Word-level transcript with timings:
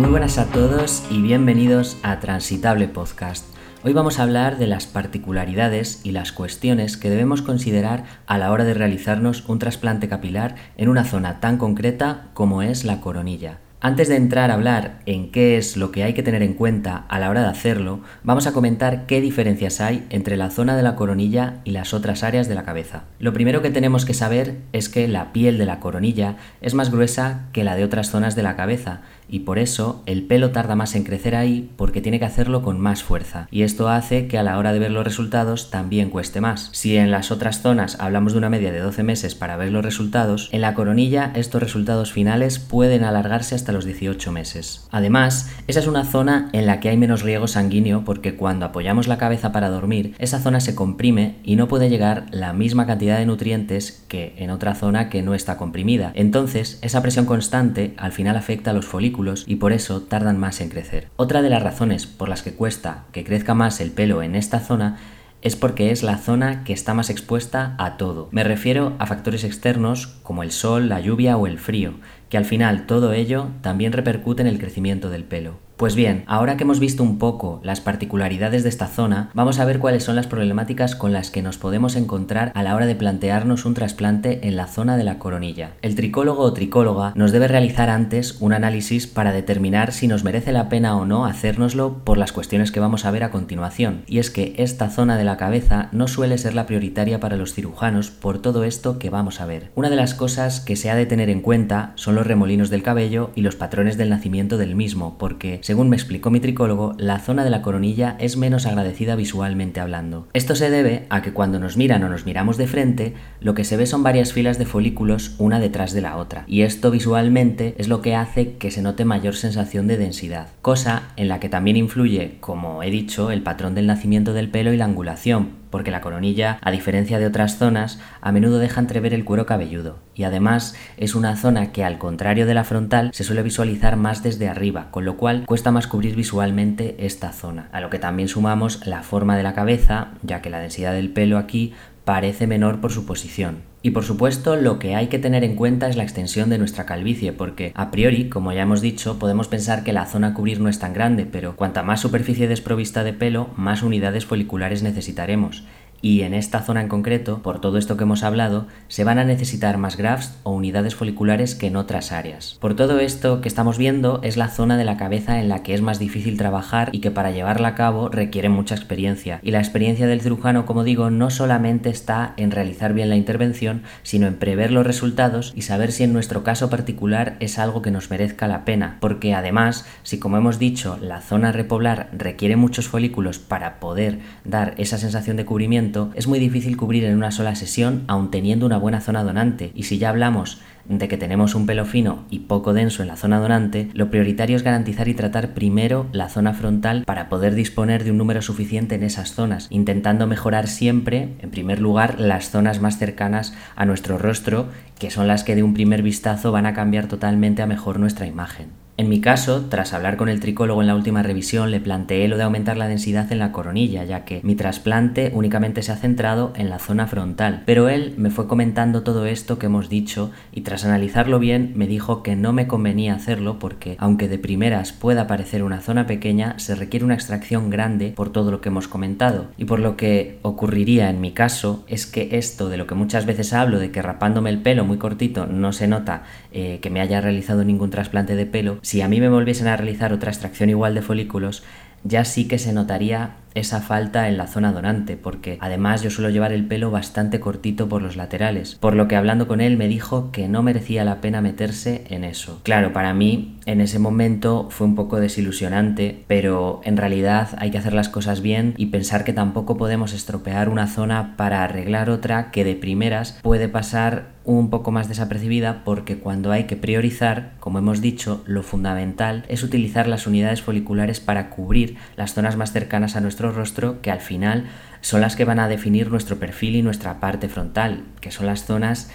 buenas 0.00 0.38
a 0.38 0.46
todos 0.46 1.04
y 1.10 1.20
bienvenidos 1.20 1.98
a 2.02 2.18
Transitable 2.18 2.88
Podcast. 2.88 3.44
Hoy 3.84 3.92
vamos 3.92 4.18
a 4.18 4.22
hablar 4.22 4.58
de 4.58 4.66
las 4.66 4.86
particularidades 4.86 6.00
y 6.04 6.12
las 6.12 6.32
cuestiones 6.32 6.96
que 6.96 7.10
debemos 7.10 7.42
considerar 7.42 8.04
a 8.26 8.38
la 8.38 8.50
hora 8.50 8.64
de 8.64 8.74
realizarnos 8.74 9.48
un 9.48 9.58
trasplante 9.58 10.08
capilar 10.08 10.56
en 10.76 10.88
una 10.88 11.04
zona 11.04 11.40
tan 11.40 11.58
concreta 11.58 12.30
como 12.34 12.62
es 12.62 12.84
la 12.84 13.00
coronilla. 13.00 13.58
Antes 13.84 14.06
de 14.06 14.14
entrar 14.14 14.52
a 14.52 14.54
hablar 14.54 15.00
en 15.06 15.32
qué 15.32 15.56
es 15.56 15.76
lo 15.76 15.90
que 15.90 16.04
hay 16.04 16.14
que 16.14 16.22
tener 16.22 16.40
en 16.44 16.54
cuenta 16.54 17.04
a 17.08 17.18
la 17.18 17.28
hora 17.28 17.42
de 17.42 17.48
hacerlo, 17.48 17.98
vamos 18.22 18.46
a 18.46 18.52
comentar 18.52 19.06
qué 19.06 19.20
diferencias 19.20 19.80
hay 19.80 20.06
entre 20.08 20.36
la 20.36 20.50
zona 20.50 20.76
de 20.76 20.84
la 20.84 20.94
coronilla 20.94 21.56
y 21.64 21.72
las 21.72 21.92
otras 21.92 22.22
áreas 22.22 22.46
de 22.46 22.54
la 22.54 22.62
cabeza. 22.62 23.06
Lo 23.18 23.32
primero 23.32 23.60
que 23.60 23.70
tenemos 23.70 24.04
que 24.04 24.14
saber 24.14 24.58
es 24.72 24.88
que 24.88 25.08
la 25.08 25.32
piel 25.32 25.58
de 25.58 25.66
la 25.66 25.80
coronilla 25.80 26.36
es 26.60 26.74
más 26.74 26.92
gruesa 26.92 27.48
que 27.52 27.64
la 27.64 27.74
de 27.74 27.82
otras 27.82 28.08
zonas 28.08 28.36
de 28.36 28.44
la 28.44 28.54
cabeza 28.54 29.00
y 29.28 29.40
por 29.40 29.58
eso 29.58 30.04
el 30.06 30.22
pelo 30.24 30.50
tarda 30.50 30.76
más 30.76 30.94
en 30.94 31.02
crecer 31.02 31.34
ahí 31.34 31.70
porque 31.76 32.00
tiene 32.00 32.20
que 32.20 32.26
hacerlo 32.26 32.62
con 32.62 32.78
más 32.78 33.02
fuerza 33.02 33.48
y 33.50 33.62
esto 33.62 33.88
hace 33.88 34.28
que 34.28 34.38
a 34.38 34.44
la 34.44 34.58
hora 34.58 34.72
de 34.72 34.78
ver 34.78 34.92
los 34.92 35.04
resultados 35.04 35.70
también 35.70 36.10
cueste 36.10 36.40
más. 36.40 36.68
Si 36.72 36.96
en 36.96 37.10
las 37.10 37.32
otras 37.32 37.62
zonas 37.62 37.96
hablamos 37.98 38.32
de 38.32 38.38
una 38.38 38.50
media 38.50 38.70
de 38.70 38.78
12 38.78 39.02
meses 39.02 39.34
para 39.34 39.56
ver 39.56 39.72
los 39.72 39.84
resultados, 39.84 40.50
en 40.52 40.60
la 40.60 40.74
coronilla 40.74 41.32
estos 41.34 41.60
resultados 41.60 42.12
finales 42.12 42.60
pueden 42.60 43.02
alargarse 43.02 43.56
hasta 43.56 43.71
los 43.72 43.84
18 43.84 44.30
meses. 44.32 44.86
Además, 44.90 45.50
esa 45.66 45.80
es 45.80 45.86
una 45.86 46.04
zona 46.04 46.48
en 46.52 46.66
la 46.66 46.80
que 46.80 46.88
hay 46.88 46.96
menos 46.96 47.22
riego 47.22 47.48
sanguíneo 47.48 48.04
porque 48.04 48.36
cuando 48.36 48.66
apoyamos 48.66 49.08
la 49.08 49.18
cabeza 49.18 49.52
para 49.52 49.68
dormir, 49.68 50.14
esa 50.18 50.40
zona 50.40 50.60
se 50.60 50.74
comprime 50.74 51.36
y 51.42 51.56
no 51.56 51.68
puede 51.68 51.90
llegar 51.90 52.26
la 52.30 52.52
misma 52.52 52.86
cantidad 52.86 53.18
de 53.18 53.26
nutrientes 53.26 54.04
que 54.08 54.34
en 54.36 54.50
otra 54.50 54.74
zona 54.74 55.08
que 55.08 55.22
no 55.22 55.34
está 55.34 55.56
comprimida. 55.56 56.12
Entonces, 56.14 56.78
esa 56.82 57.02
presión 57.02 57.26
constante 57.26 57.94
al 57.96 58.12
final 58.12 58.36
afecta 58.36 58.70
a 58.70 58.74
los 58.74 58.86
folículos 58.86 59.44
y 59.46 59.56
por 59.56 59.72
eso 59.72 60.02
tardan 60.02 60.38
más 60.38 60.60
en 60.60 60.68
crecer. 60.68 61.08
Otra 61.16 61.42
de 61.42 61.50
las 61.50 61.62
razones 61.62 62.06
por 62.06 62.28
las 62.28 62.42
que 62.42 62.54
cuesta 62.54 63.04
que 63.12 63.24
crezca 63.24 63.54
más 63.54 63.80
el 63.80 63.90
pelo 63.90 64.22
en 64.22 64.34
esta 64.34 64.60
zona 64.60 64.98
es 65.42 65.56
porque 65.56 65.90
es 65.90 66.02
la 66.02 66.18
zona 66.18 66.64
que 66.64 66.72
está 66.72 66.94
más 66.94 67.10
expuesta 67.10 67.74
a 67.78 67.96
todo. 67.96 68.28
Me 68.30 68.44
refiero 68.44 68.94
a 68.98 69.06
factores 69.06 69.44
externos 69.44 70.06
como 70.22 70.42
el 70.42 70.52
sol, 70.52 70.88
la 70.88 71.00
lluvia 71.00 71.36
o 71.36 71.46
el 71.46 71.58
frío, 71.58 71.94
que 72.32 72.38
al 72.38 72.46
final 72.46 72.86
todo 72.86 73.12
ello 73.12 73.48
también 73.60 73.92
repercute 73.92 74.40
en 74.40 74.48
el 74.48 74.58
crecimiento 74.58 75.10
del 75.10 75.22
pelo. 75.22 75.58
Pues 75.82 75.96
bien, 75.96 76.22
ahora 76.28 76.56
que 76.56 76.62
hemos 76.62 76.78
visto 76.78 77.02
un 77.02 77.18
poco 77.18 77.58
las 77.64 77.80
particularidades 77.80 78.62
de 78.62 78.68
esta 78.68 78.86
zona, 78.86 79.30
vamos 79.34 79.58
a 79.58 79.64
ver 79.64 79.80
cuáles 79.80 80.04
son 80.04 80.14
las 80.14 80.28
problemáticas 80.28 80.94
con 80.94 81.12
las 81.12 81.32
que 81.32 81.42
nos 81.42 81.58
podemos 81.58 81.96
encontrar 81.96 82.52
a 82.54 82.62
la 82.62 82.76
hora 82.76 82.86
de 82.86 82.94
plantearnos 82.94 83.64
un 83.64 83.74
trasplante 83.74 84.46
en 84.46 84.54
la 84.54 84.68
zona 84.68 84.96
de 84.96 85.02
la 85.02 85.18
coronilla. 85.18 85.72
El 85.82 85.96
tricólogo 85.96 86.44
o 86.44 86.52
tricóloga 86.52 87.12
nos 87.16 87.32
debe 87.32 87.48
realizar 87.48 87.90
antes 87.90 88.36
un 88.40 88.52
análisis 88.52 89.08
para 89.08 89.32
determinar 89.32 89.90
si 89.90 90.06
nos 90.06 90.22
merece 90.22 90.52
la 90.52 90.68
pena 90.68 90.96
o 90.96 91.04
no 91.04 91.26
hacérnoslo 91.26 92.04
por 92.04 92.16
las 92.16 92.30
cuestiones 92.30 92.70
que 92.70 92.78
vamos 92.78 93.04
a 93.04 93.10
ver 93.10 93.24
a 93.24 93.32
continuación. 93.32 94.04
Y 94.06 94.20
es 94.20 94.30
que 94.30 94.54
esta 94.58 94.88
zona 94.88 95.16
de 95.16 95.24
la 95.24 95.36
cabeza 95.36 95.88
no 95.90 96.06
suele 96.06 96.38
ser 96.38 96.54
la 96.54 96.66
prioritaria 96.66 97.18
para 97.18 97.36
los 97.36 97.54
cirujanos 97.54 98.12
por 98.12 98.40
todo 98.40 98.62
esto 98.62 99.00
que 99.00 99.10
vamos 99.10 99.40
a 99.40 99.46
ver. 99.46 99.72
Una 99.74 99.90
de 99.90 99.96
las 99.96 100.14
cosas 100.14 100.60
que 100.60 100.76
se 100.76 100.90
ha 100.90 100.94
de 100.94 101.06
tener 101.06 101.28
en 101.28 101.40
cuenta 101.40 101.90
son 101.96 102.14
los 102.14 102.24
remolinos 102.24 102.70
del 102.70 102.84
cabello 102.84 103.32
y 103.34 103.40
los 103.40 103.56
patrones 103.56 103.96
del 103.96 104.10
nacimiento 104.10 104.58
del 104.58 104.76
mismo, 104.76 105.18
porque 105.18 105.58
según 105.72 105.88
me 105.88 105.96
explicó 105.96 106.28
mi 106.28 106.38
tricólogo, 106.38 106.92
la 106.98 107.18
zona 107.18 107.44
de 107.44 107.48
la 107.48 107.62
coronilla 107.62 108.14
es 108.18 108.36
menos 108.36 108.66
agradecida 108.66 109.16
visualmente 109.16 109.80
hablando. 109.80 110.28
Esto 110.34 110.54
se 110.54 110.68
debe 110.68 111.06
a 111.08 111.22
que 111.22 111.32
cuando 111.32 111.58
nos 111.58 111.78
miran 111.78 112.04
o 112.04 112.10
nos 112.10 112.26
miramos 112.26 112.58
de 112.58 112.66
frente, 112.66 113.14
lo 113.40 113.54
que 113.54 113.64
se 113.64 113.78
ve 113.78 113.86
son 113.86 114.02
varias 114.02 114.34
filas 114.34 114.58
de 114.58 114.66
folículos 114.66 115.34
una 115.38 115.60
detrás 115.60 115.94
de 115.94 116.02
la 116.02 116.18
otra, 116.18 116.44
y 116.46 116.60
esto 116.60 116.90
visualmente 116.90 117.74
es 117.78 117.88
lo 117.88 118.02
que 118.02 118.14
hace 118.14 118.52
que 118.58 118.70
se 118.70 118.82
note 118.82 119.06
mayor 119.06 119.34
sensación 119.34 119.86
de 119.86 119.96
densidad, 119.96 120.48
cosa 120.60 121.04
en 121.16 121.28
la 121.28 121.40
que 121.40 121.48
también 121.48 121.78
influye, 121.78 122.36
como 122.40 122.82
he 122.82 122.90
dicho, 122.90 123.30
el 123.30 123.40
patrón 123.40 123.74
del 123.74 123.86
nacimiento 123.86 124.34
del 124.34 124.50
pelo 124.50 124.74
y 124.74 124.76
la 124.76 124.84
angulación, 124.84 125.61
porque 125.72 125.90
la 125.90 126.02
coronilla, 126.02 126.58
a 126.60 126.70
diferencia 126.70 127.18
de 127.18 127.26
otras 127.26 127.58
zonas, 127.58 127.98
a 128.20 128.30
menudo 128.30 128.60
deja 128.60 128.80
entrever 128.80 129.12
el 129.12 129.24
cuero 129.24 129.46
cabelludo, 129.46 129.98
y 130.14 130.22
además 130.22 130.76
es 130.96 131.16
una 131.16 131.34
zona 131.34 131.72
que 131.72 131.82
al 131.82 131.98
contrario 131.98 132.46
de 132.46 132.54
la 132.54 132.62
frontal 132.62 133.10
se 133.12 133.24
suele 133.24 133.42
visualizar 133.42 133.96
más 133.96 134.22
desde 134.22 134.48
arriba, 134.48 134.92
con 134.92 135.04
lo 135.04 135.16
cual 135.16 135.44
cuesta 135.46 135.72
más 135.72 135.88
cubrir 135.88 136.14
visualmente 136.14 136.94
esta 137.04 137.32
zona, 137.32 137.68
a 137.72 137.80
lo 137.80 137.90
que 137.90 137.98
también 137.98 138.28
sumamos 138.28 138.86
la 138.86 139.02
forma 139.02 139.36
de 139.36 139.42
la 139.42 139.54
cabeza, 139.54 140.12
ya 140.22 140.42
que 140.42 140.50
la 140.50 140.60
densidad 140.60 140.92
del 140.92 141.10
pelo 141.10 141.38
aquí 141.38 141.72
parece 142.04 142.46
menor 142.46 142.80
por 142.80 142.92
su 142.92 143.06
posición. 143.06 143.71
Y 143.84 143.90
por 143.90 144.04
supuesto, 144.04 144.54
lo 144.54 144.78
que 144.78 144.94
hay 144.94 145.08
que 145.08 145.18
tener 145.18 145.42
en 145.42 145.56
cuenta 145.56 145.88
es 145.88 145.96
la 145.96 146.04
extensión 146.04 146.50
de 146.50 146.58
nuestra 146.58 146.86
calvicie, 146.86 147.32
porque 147.32 147.72
a 147.74 147.90
priori, 147.90 148.28
como 148.28 148.52
ya 148.52 148.62
hemos 148.62 148.80
dicho, 148.80 149.18
podemos 149.18 149.48
pensar 149.48 149.82
que 149.82 149.92
la 149.92 150.06
zona 150.06 150.28
a 150.28 150.34
cubrir 150.34 150.60
no 150.60 150.68
es 150.68 150.78
tan 150.78 150.92
grande, 150.94 151.26
pero 151.26 151.56
cuanta 151.56 151.82
más 151.82 152.00
superficie 152.00 152.46
desprovista 152.46 153.02
de 153.02 153.12
pelo, 153.12 153.50
más 153.56 153.82
unidades 153.82 154.24
foliculares 154.24 154.84
necesitaremos 154.84 155.64
y 156.02 156.22
en 156.22 156.34
esta 156.34 156.60
zona 156.60 156.80
en 156.80 156.88
concreto, 156.88 157.42
por 157.42 157.60
todo 157.60 157.78
esto 157.78 157.96
que 157.96 158.02
hemos 158.02 158.24
hablado, 158.24 158.66
se 158.88 159.04
van 159.04 159.18
a 159.18 159.24
necesitar 159.24 159.78
más 159.78 159.96
grafts 159.96 160.34
o 160.42 160.50
unidades 160.50 160.96
foliculares 160.96 161.54
que 161.54 161.68
en 161.68 161.76
otras 161.76 162.10
áreas. 162.10 162.58
Por 162.60 162.74
todo 162.74 162.98
esto 162.98 163.40
que 163.40 163.48
estamos 163.48 163.78
viendo 163.78 164.20
es 164.22 164.36
la 164.36 164.48
zona 164.48 164.76
de 164.76 164.84
la 164.84 164.96
cabeza 164.96 165.40
en 165.40 165.48
la 165.48 165.62
que 165.62 165.74
es 165.74 165.80
más 165.80 166.00
difícil 166.00 166.36
trabajar 166.36 166.90
y 166.92 166.98
que 166.98 167.12
para 167.12 167.30
llevarla 167.30 167.68
a 167.68 167.74
cabo 167.76 168.08
requiere 168.08 168.48
mucha 168.48 168.74
experiencia. 168.74 169.38
Y 169.42 169.52
la 169.52 169.60
experiencia 169.60 170.08
del 170.08 170.20
cirujano, 170.20 170.66
como 170.66 170.82
digo, 170.82 171.10
no 171.10 171.30
solamente 171.30 171.88
está 171.88 172.34
en 172.36 172.50
realizar 172.50 172.92
bien 172.94 173.08
la 173.08 173.16
intervención, 173.16 173.82
sino 174.02 174.26
en 174.26 174.36
prever 174.36 174.72
los 174.72 174.84
resultados 174.84 175.52
y 175.54 175.62
saber 175.62 175.92
si 175.92 176.02
en 176.02 176.12
nuestro 176.12 176.42
caso 176.42 176.68
particular 176.68 177.36
es 177.38 177.60
algo 177.60 177.80
que 177.80 177.92
nos 177.92 178.10
merezca 178.10 178.48
la 178.48 178.64
pena. 178.64 178.96
Porque 178.98 179.34
además, 179.34 179.86
si 180.02 180.18
como 180.18 180.36
hemos 180.36 180.58
dicho, 180.58 180.98
la 181.00 181.20
zona 181.20 181.52
repoblar 181.52 182.08
requiere 182.12 182.56
muchos 182.56 182.88
folículos 182.88 183.38
para 183.38 183.78
poder 183.78 184.18
dar 184.44 184.74
esa 184.78 184.98
sensación 184.98 185.36
de 185.36 185.44
cubrimiento, 185.44 185.91
es 186.14 186.26
muy 186.26 186.38
difícil 186.38 186.76
cubrir 186.76 187.04
en 187.04 187.16
una 187.16 187.30
sola 187.30 187.54
sesión 187.54 188.04
aun 188.06 188.30
teniendo 188.30 188.66
una 188.66 188.78
buena 188.78 189.00
zona 189.00 189.22
donante. 189.22 189.72
Y 189.74 189.84
si 189.84 189.98
ya 189.98 190.08
hablamos 190.08 190.60
de 190.86 191.08
que 191.08 191.16
tenemos 191.16 191.54
un 191.54 191.66
pelo 191.66 191.84
fino 191.84 192.24
y 192.30 192.40
poco 192.40 192.72
denso 192.72 193.02
en 193.02 193.08
la 193.08 193.16
zona 193.16 193.38
donante, 193.38 193.88
lo 193.94 194.10
prioritario 194.10 194.56
es 194.56 194.62
garantizar 194.62 195.08
y 195.08 195.14
tratar 195.14 195.54
primero 195.54 196.06
la 196.12 196.28
zona 196.28 196.54
frontal 196.54 197.04
para 197.04 197.28
poder 197.28 197.54
disponer 197.54 198.04
de 198.04 198.10
un 198.10 198.18
número 198.18 198.42
suficiente 198.42 198.94
en 198.94 199.02
esas 199.02 199.32
zonas, 199.34 199.68
intentando 199.70 200.26
mejorar 200.26 200.66
siempre, 200.68 201.34
en 201.40 201.50
primer 201.50 201.80
lugar, 201.80 202.18
las 202.18 202.50
zonas 202.50 202.80
más 202.80 202.98
cercanas 202.98 203.54
a 203.76 203.84
nuestro 203.84 204.18
rostro, 204.18 204.68
que 204.98 205.10
son 205.10 205.28
las 205.28 205.44
que 205.44 205.54
de 205.54 205.62
un 205.62 205.74
primer 205.74 206.02
vistazo 206.02 206.52
van 206.52 206.66
a 206.66 206.74
cambiar 206.74 207.06
totalmente 207.06 207.62
a 207.62 207.66
mejor 207.66 208.00
nuestra 208.00 208.26
imagen. 208.26 208.81
En 209.02 209.08
mi 209.08 209.20
caso, 209.20 209.66
tras 209.68 209.94
hablar 209.94 210.16
con 210.16 210.28
el 210.28 210.38
tricólogo 210.38 210.80
en 210.80 210.86
la 210.86 210.94
última 210.94 211.24
revisión, 211.24 211.72
le 211.72 211.80
planteé 211.80 212.28
lo 212.28 212.36
de 212.36 212.44
aumentar 212.44 212.76
la 212.76 212.86
densidad 212.86 213.32
en 213.32 213.40
la 213.40 213.50
coronilla, 213.50 214.04
ya 214.04 214.24
que 214.24 214.40
mi 214.44 214.54
trasplante 214.54 215.32
únicamente 215.34 215.82
se 215.82 215.90
ha 215.90 215.96
centrado 215.96 216.52
en 216.54 216.70
la 216.70 216.78
zona 216.78 217.08
frontal. 217.08 217.64
Pero 217.66 217.88
él 217.88 218.14
me 218.16 218.30
fue 218.30 218.46
comentando 218.46 219.02
todo 219.02 219.26
esto 219.26 219.58
que 219.58 219.66
hemos 219.66 219.88
dicho 219.88 220.30
y 220.52 220.60
tras 220.60 220.84
analizarlo 220.84 221.40
bien 221.40 221.72
me 221.74 221.88
dijo 221.88 222.22
que 222.22 222.36
no 222.36 222.52
me 222.52 222.68
convenía 222.68 223.16
hacerlo 223.16 223.58
porque, 223.58 223.96
aunque 223.98 224.28
de 224.28 224.38
primeras 224.38 224.92
pueda 224.92 225.26
parecer 225.26 225.64
una 225.64 225.80
zona 225.80 226.06
pequeña, 226.06 226.56
se 226.60 226.76
requiere 226.76 227.04
una 227.04 227.14
extracción 227.14 227.70
grande 227.70 228.12
por 228.14 228.30
todo 228.30 228.52
lo 228.52 228.60
que 228.60 228.68
hemos 228.68 228.86
comentado. 228.86 229.46
Y 229.58 229.64
por 229.64 229.80
lo 229.80 229.96
que 229.96 230.38
ocurriría 230.42 231.10
en 231.10 231.20
mi 231.20 231.32
caso 231.32 231.82
es 231.88 232.06
que 232.06 232.38
esto 232.38 232.68
de 232.68 232.76
lo 232.76 232.86
que 232.86 232.94
muchas 232.94 233.26
veces 233.26 233.52
hablo, 233.52 233.80
de 233.80 233.90
que 233.90 234.00
rapándome 234.00 234.50
el 234.50 234.62
pelo 234.62 234.84
muy 234.84 234.98
cortito 234.98 235.46
no 235.46 235.72
se 235.72 235.88
nota 235.88 236.22
eh, 236.52 236.78
que 236.80 236.90
me 236.90 237.00
haya 237.00 237.20
realizado 237.20 237.64
ningún 237.64 237.90
trasplante 237.90 238.36
de 238.36 238.46
pelo, 238.46 238.78
si 238.92 239.00
a 239.00 239.08
mí 239.08 239.22
me 239.22 239.30
volviesen 239.30 239.68
a 239.68 239.76
realizar 239.78 240.12
otra 240.12 240.30
extracción 240.30 240.68
igual 240.68 240.94
de 240.94 241.00
folículos, 241.00 241.62
ya 242.04 242.26
sí 242.26 242.46
que 242.46 242.58
se 242.58 242.74
notaría 242.74 243.36
esa 243.54 243.80
falta 243.80 244.28
en 244.28 244.36
la 244.36 244.46
zona 244.46 244.72
donante, 244.72 245.16
porque 245.16 245.58
además 245.60 246.02
yo 246.02 246.10
suelo 246.10 246.30
llevar 246.30 246.52
el 246.52 246.66
pelo 246.66 246.90
bastante 246.90 247.40
cortito 247.40 247.88
por 247.88 248.02
los 248.02 248.16
laterales, 248.16 248.76
por 248.76 248.94
lo 248.94 249.08
que 249.08 249.16
hablando 249.16 249.46
con 249.46 249.60
él 249.60 249.76
me 249.76 249.88
dijo 249.88 250.30
que 250.32 250.48
no 250.48 250.62
merecía 250.62 251.04
la 251.04 251.20
pena 251.20 251.40
meterse 251.40 252.04
en 252.08 252.24
eso. 252.24 252.60
Claro, 252.62 252.92
para 252.92 253.14
mí 253.14 253.58
en 253.66 253.80
ese 253.80 253.98
momento 253.98 254.68
fue 254.70 254.86
un 254.86 254.94
poco 254.94 255.20
desilusionante, 255.20 256.24
pero 256.26 256.80
en 256.84 256.96
realidad 256.96 257.50
hay 257.58 257.70
que 257.70 257.78
hacer 257.78 257.94
las 257.94 258.08
cosas 258.08 258.42
bien 258.42 258.74
y 258.76 258.86
pensar 258.86 259.24
que 259.24 259.32
tampoco 259.32 259.76
podemos 259.76 260.12
estropear 260.12 260.68
una 260.68 260.86
zona 260.86 261.34
para 261.36 261.62
arreglar 261.62 262.10
otra 262.10 262.50
que 262.50 262.64
de 262.64 262.74
primeras 262.74 263.38
puede 263.42 263.68
pasar 263.68 264.32
un 264.44 264.70
poco 264.70 264.90
más 264.90 265.08
desapercibida 265.08 265.82
porque 265.84 266.18
cuando 266.18 266.50
hay 266.50 266.64
que 266.64 266.76
priorizar, 266.76 267.52
como 267.60 267.78
hemos 267.78 268.00
dicho, 268.00 268.42
lo 268.46 268.62
fundamental 268.62 269.44
es 269.48 269.62
utilizar 269.62 270.08
las 270.08 270.26
unidades 270.26 270.62
foliculares 270.62 271.20
para 271.20 271.50
cubrir 271.50 271.96
las 272.16 272.34
zonas 272.34 272.56
más 272.56 272.72
cercanas 272.72 273.16
a 273.16 273.20
nuestro 273.20 273.41
rostro 273.50 274.00
que 274.02 274.10
al 274.10 274.20
final 274.20 274.66
son 275.00 275.20
las 275.20 275.34
que 275.34 275.44
van 275.44 275.58
a 275.58 275.68
definir 275.68 276.10
nuestro 276.10 276.36
perfil 276.38 276.76
y 276.76 276.82
nuestra 276.82 277.18
parte 277.18 277.48
frontal, 277.48 278.04
que 278.20 278.30
son 278.30 278.46
las 278.46 278.64
zonas 278.64 279.10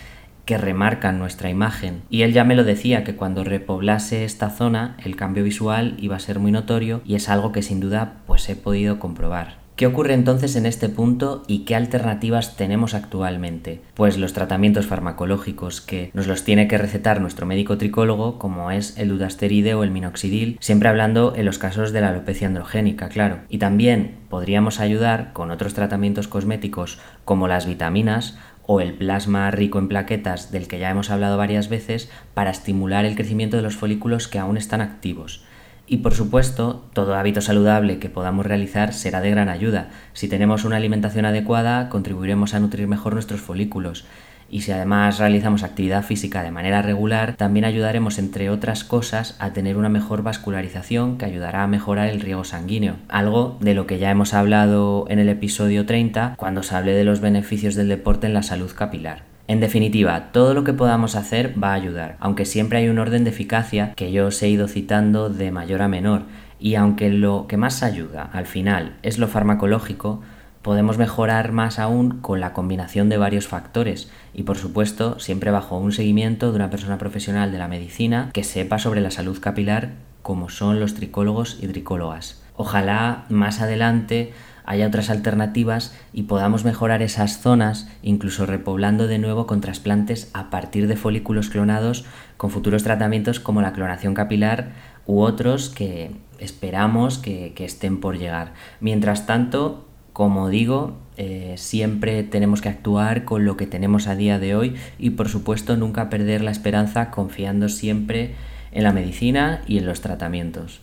que 0.45 0.57
remarcan 0.57 1.19
nuestra 1.19 1.49
imagen. 1.49 2.01
Y 2.09 2.23
él 2.23 2.33
ya 2.33 2.43
me 2.43 2.55
lo 2.55 2.63
decía, 2.63 3.03
que 3.03 3.15
cuando 3.15 3.43
repoblase 3.43 4.25
esta 4.25 4.49
zona 4.49 4.97
el 5.03 5.15
cambio 5.15 5.43
visual 5.43 5.95
iba 5.99 6.15
a 6.15 6.19
ser 6.19 6.39
muy 6.39 6.51
notorio 6.51 7.01
y 7.05 7.15
es 7.15 7.29
algo 7.29 7.51
que 7.51 7.61
sin 7.61 7.79
duda 7.79 8.15
pues 8.25 8.49
he 8.49 8.55
podido 8.55 8.97
comprobar. 8.97 9.66
¿Qué 9.77 9.85
ocurre 9.85 10.15
entonces 10.15 10.55
en 10.55 10.65
este 10.65 10.89
punto 10.89 11.43
y 11.45 11.59
qué 11.59 11.75
alternativas 11.75 12.55
tenemos 12.55 12.95
actualmente? 12.95 13.79
Pues 13.93 14.17
los 14.17 14.33
tratamientos 14.33 14.87
farmacológicos 14.87 15.81
que 15.81 16.09
nos 16.15 16.25
los 16.25 16.43
tiene 16.43 16.67
que 16.67 16.79
recetar 16.79 17.21
nuestro 17.21 17.45
médico 17.45 17.77
tricólogo, 17.77 18.39
como 18.39 18.71
es 18.71 18.97
el 18.97 19.09
dudasteride 19.09 19.75
o 19.75 19.83
el 19.83 19.91
minoxidil, 19.91 20.57
siempre 20.61 20.89
hablando 20.89 21.35
en 21.35 21.45
los 21.45 21.59
casos 21.59 21.91
de 21.91 22.01
la 22.01 22.09
alopecia 22.09 22.47
androgénica, 22.47 23.07
claro. 23.09 23.41
Y 23.49 23.59
también 23.59 24.15
podríamos 24.31 24.79
ayudar 24.79 25.31
con 25.33 25.51
otros 25.51 25.75
tratamientos 25.75 26.27
cosméticos 26.27 26.97
como 27.23 27.47
las 27.47 27.67
vitaminas 27.67 28.35
o 28.65 28.81
el 28.81 28.95
plasma 28.95 29.51
rico 29.51 29.77
en 29.77 29.89
plaquetas 29.89 30.51
del 30.51 30.67
que 30.67 30.79
ya 30.79 30.89
hemos 30.89 31.11
hablado 31.11 31.37
varias 31.37 31.69
veces 31.69 32.09
para 32.33 32.49
estimular 32.49 33.05
el 33.05 33.13
crecimiento 33.13 33.57
de 33.57 33.63
los 33.63 33.75
folículos 33.75 34.27
que 34.27 34.39
aún 34.39 34.57
están 34.57 34.81
activos. 34.81 35.43
Y 35.89 35.97
por 35.97 36.13
supuesto, 36.13 36.83
todo 36.91 37.15
hábito 37.15 37.39
saludable 37.39 37.97
que 37.97 38.09
podamos 38.09 38.45
realizar 38.45 38.93
será 38.93 39.21
de 39.21 39.31
gran 39.31 39.47
ayuda. 39.47 39.89
Si 40.11 40.27
tenemos 40.27 40.65
una 40.65 40.75
alimentación 40.75 41.25
adecuada, 41.25 41.87
contribuiremos 41.87 42.53
a 42.53 42.59
nutrir 42.59 42.87
mejor 42.87 43.13
nuestros 43.13 43.39
folículos. 43.39 44.05
Y 44.49 44.61
si 44.61 44.71
además 44.71 45.17
realizamos 45.17 45.63
actividad 45.63 46.03
física 46.03 46.43
de 46.43 46.51
manera 46.51 46.81
regular, 46.81 47.35
también 47.35 47.65
ayudaremos, 47.65 48.19
entre 48.19 48.49
otras 48.49 48.83
cosas, 48.83 49.35
a 49.39 49.53
tener 49.53 49.77
una 49.77 49.89
mejor 49.89 50.23
vascularización 50.23 51.17
que 51.17 51.25
ayudará 51.25 51.63
a 51.63 51.67
mejorar 51.67 52.07
el 52.09 52.19
riego 52.19 52.43
sanguíneo. 52.43 52.95
Algo 53.07 53.57
de 53.61 53.73
lo 53.73 53.87
que 53.87 53.97
ya 53.97 54.11
hemos 54.11 54.33
hablado 54.33 55.05
en 55.09 55.19
el 55.19 55.29
episodio 55.29 55.85
30 55.85 56.35
cuando 56.37 56.63
se 56.63 56.75
hable 56.75 56.93
de 56.93 57.05
los 57.05 57.21
beneficios 57.21 57.75
del 57.75 57.87
deporte 57.87 58.27
en 58.27 58.33
la 58.33 58.43
salud 58.43 58.71
capilar. 58.73 59.36
En 59.47 59.61
definitiva, 59.61 60.33
todo 60.33 60.53
lo 60.53 60.65
que 60.65 60.73
podamos 60.73 61.15
hacer 61.15 61.55
va 61.61 61.71
a 61.71 61.75
ayudar, 61.75 62.17
aunque 62.19 62.43
siempre 62.43 62.79
hay 62.79 62.89
un 62.89 62.99
orden 62.99 63.23
de 63.23 63.29
eficacia 63.29 63.93
que 63.95 64.11
yo 64.11 64.27
os 64.27 64.43
he 64.43 64.49
ido 64.49 64.67
citando 64.67 65.29
de 65.29 65.51
mayor 65.51 65.81
a 65.81 65.87
menor, 65.87 66.23
y 66.59 66.75
aunque 66.75 67.09
lo 67.09 67.47
que 67.47 67.55
más 67.55 67.81
ayuda 67.81 68.29
al 68.33 68.45
final 68.45 68.97
es 69.03 69.19
lo 69.19 69.29
farmacológico, 69.29 70.21
podemos 70.61 70.97
mejorar 70.97 71.53
más 71.53 71.79
aún 71.79 72.19
con 72.19 72.41
la 72.41 72.51
combinación 72.51 73.07
de 73.07 73.17
varios 73.17 73.47
factores 73.47 74.11
y 74.33 74.43
por 74.43 74.57
supuesto 74.57 75.17
siempre 75.17 75.49
bajo 75.49 75.77
un 75.77 75.93
seguimiento 75.93 76.49
de 76.49 76.57
una 76.57 76.69
persona 76.69 76.97
profesional 76.97 77.53
de 77.53 77.57
la 77.57 77.69
medicina 77.69 78.31
que 78.33 78.43
sepa 78.43 78.79
sobre 78.79 78.99
la 78.99 79.11
salud 79.11 79.39
capilar 79.39 79.91
como 80.23 80.49
son 80.49 80.81
los 80.81 80.93
tricólogos 80.93 81.57
y 81.61 81.67
tricólogas. 81.67 82.43
Ojalá 82.57 83.25
más 83.29 83.61
adelante 83.61 84.33
haya 84.65 84.87
otras 84.87 85.09
alternativas 85.09 85.95
y 86.11 86.23
podamos 86.23 86.65
mejorar 86.65 87.01
esas 87.01 87.39
zonas, 87.39 87.87
incluso 88.01 88.45
repoblando 88.45 89.07
de 89.07 89.17
nuevo 89.19 89.47
con 89.47 89.61
trasplantes 89.61 90.29
a 90.33 90.49
partir 90.49 90.87
de 90.87 90.97
folículos 90.97 91.49
clonados 91.49 92.03
con 92.35 92.49
futuros 92.49 92.83
tratamientos 92.83 93.39
como 93.39 93.61
la 93.61 93.71
clonación 93.71 94.13
capilar 94.13 94.71
u 95.05 95.21
otros 95.21 95.69
que 95.69 96.11
esperamos 96.39 97.17
que, 97.17 97.53
estén 97.59 98.01
por 98.01 98.17
llegar. 98.17 98.53
Mientras 98.81 99.25
tanto, 99.25 99.87
como 100.11 100.49
digo, 100.49 100.97
eh, 101.15 101.53
siempre 101.57 102.23
tenemos 102.23 102.61
que 102.61 102.69
actuar 102.69 103.23
con 103.23 103.45
lo 103.45 103.55
que 103.55 103.67
tenemos 103.67 104.07
a 104.07 104.15
día 104.15 104.37
de 104.37 104.55
hoy 104.55 104.75
y 104.99 105.11
por 105.11 105.29
supuesto 105.29 105.77
nunca 105.77 106.09
perder 106.09 106.41
la 106.41 106.51
esperanza 106.51 107.09
confiando 107.11 107.69
siempre 107.69 108.35
en 108.71 108.83
la 108.83 108.93
medicina 108.93 109.61
y 109.65 109.77
en 109.77 109.85
los 109.85 110.01
tratamientos. 110.01 110.81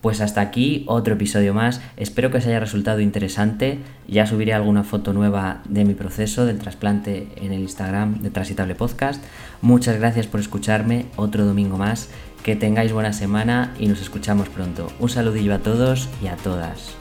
Pues 0.00 0.22
hasta 0.22 0.40
aquí 0.40 0.84
otro 0.86 1.14
episodio 1.14 1.52
más. 1.52 1.82
Espero 1.96 2.30
que 2.30 2.38
os 2.38 2.46
haya 2.46 2.58
resultado 2.58 3.00
interesante. 3.00 3.78
Ya 4.08 4.26
subiré 4.26 4.54
alguna 4.54 4.82
foto 4.82 5.12
nueva 5.12 5.62
de 5.68 5.84
mi 5.84 5.94
proceso 5.94 6.46
del 6.46 6.58
trasplante 6.58 7.28
en 7.36 7.52
el 7.52 7.60
Instagram 7.60 8.22
de 8.22 8.30
Transitable 8.30 8.74
Podcast. 8.74 9.22
Muchas 9.60 9.98
gracias 9.98 10.26
por 10.26 10.40
escucharme 10.40 11.06
otro 11.16 11.44
domingo 11.44 11.76
más. 11.76 12.08
Que 12.42 12.56
tengáis 12.56 12.92
buena 12.92 13.12
semana 13.12 13.74
y 13.78 13.88
nos 13.88 14.00
escuchamos 14.00 14.48
pronto. 14.48 14.90
Un 15.00 15.10
saludillo 15.10 15.54
a 15.54 15.58
todos 15.58 16.08
y 16.22 16.28
a 16.28 16.36
todas. 16.36 16.99